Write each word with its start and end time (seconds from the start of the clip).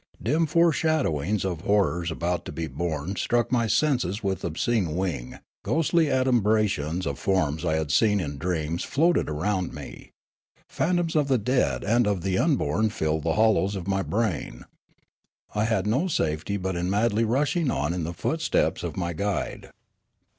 Dim 0.23 0.47
foreshadowings 0.47 1.45
of 1.45 1.61
horrors 1.61 2.09
about 2.09 2.43
to 2.45 2.51
be 2.51 2.65
born 2.65 3.15
struck 3.17 3.51
my 3.51 3.67
senses 3.67 4.23
with 4.23 4.43
ob.scene 4.43 4.95
wing; 4.95 5.37
ghostly 5.61 6.07
adumbrations 6.09 7.05
of 7.05 7.19
forms 7.19 7.63
I 7.63 7.75
had 7.75 7.91
seen 7.91 8.19
in 8.19 8.39
dreams 8.39 8.83
floated 8.83 9.29
round 9.29 9.75
me. 9.75 10.11
Phan 10.67 10.95
toms 10.95 11.15
of 11.15 11.27
the 11.27 11.37
dead 11.37 11.83
and 11.83 12.07
of 12.07 12.23
the 12.23 12.39
unborn 12.39 12.89
filled 12.89 13.21
the 13.21 13.33
hollows 13.33 13.75
of 13.75 13.87
my 13.87 14.01
brain. 14.01 14.65
I 15.53 15.65
had 15.65 15.85
no 15.85 16.07
safety 16.07 16.57
but 16.57 16.75
in 16.75 16.89
madly 16.89 17.23
rushing 17.23 17.69
on 17.69 17.93
in 17.93 18.03
the 18.03 18.11
footsteps 18.15 18.81
of 18.81 18.97
my 18.97 19.13
guide. 19.13 19.69